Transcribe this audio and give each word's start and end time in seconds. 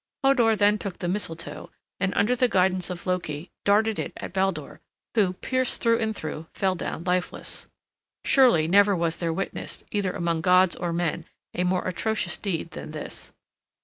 Hodur 0.23 0.55
then 0.57 0.79
took 0.79 0.97
the 0.97 1.07
mistletoe, 1.07 1.69
and 1.99 2.11
under 2.15 2.35
the 2.35 2.47
guidance 2.49 2.89
of 2.89 3.05
Loki, 3.05 3.51
darted 3.65 3.99
it 3.99 4.11
at 4.17 4.33
Baldur, 4.33 4.81
who, 5.13 5.33
pierced 5.33 5.79
through 5.79 5.99
and 5.99 6.15
through, 6.15 6.47
fell 6.55 6.73
down 6.73 7.03
lifeless. 7.03 7.67
Surely 8.25 8.67
never 8.67 8.95
was 8.95 9.19
there 9.19 9.31
witnessed, 9.31 9.83
either 9.91 10.13
among 10.13 10.41
gods 10.41 10.75
or 10.75 10.91
men, 10.91 11.25
a 11.53 11.63
more 11.65 11.87
atrocious 11.87 12.39
deed 12.39 12.71
than 12.71 12.89
this. 12.93 13.31